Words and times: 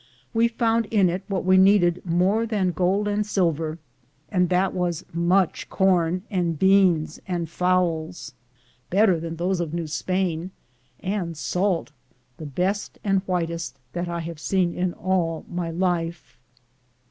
We 0.33 0.47
found 0.47 0.87
in 0.87 1.09
it 1.11 1.21
what 1.27 1.45
we 1.45 1.57
needed 1.57 2.01
more 2.03 2.47
than 2.47 2.71
gold 2.71 3.07
and 3.07 3.23
sil 3.29 3.51
ver, 3.53 3.77
and 4.29 4.49
that 4.49 4.73
was 4.73 5.05
much 5.13 5.69
corn 5.69 6.23
and 6.31 6.57
beans 6.57 7.19
and 7.27 7.47
fowls, 7.47 8.33
better 8.89 9.19
than 9.19 9.35
those 9.35 9.59
of 9.59 9.75
New 9.75 9.85
Spain, 9.85 10.49
and 11.01 11.37
salt, 11.37 11.91
the 12.37 12.47
best 12.47 12.97
and 13.03 13.21
whitest 13.27 13.77
that 13.93 14.09
I 14.09 14.21
have 14.21 14.39
seen 14.39 14.73
in 14.73 14.93
all 14.93 15.45
my 15.47 15.69
life. 15.69 16.35